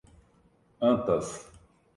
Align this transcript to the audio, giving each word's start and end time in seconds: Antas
Antas 0.89 1.45